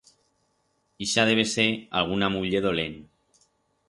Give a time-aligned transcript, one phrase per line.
[1.05, 1.67] Ixa debe ser
[2.01, 2.97] alguna muller dolent.